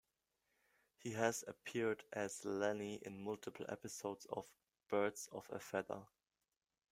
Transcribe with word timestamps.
He 0.97 1.11
has 1.11 1.43
appeared 1.45 2.03
as 2.11 2.43
Lenny 2.43 2.95
in 3.05 3.21
multiple 3.23 3.67
episodes 3.69 4.25
of 4.31 4.51
"Birds 4.89 5.29
of 5.31 5.47
a 5.51 5.59
Feather". 5.59 6.07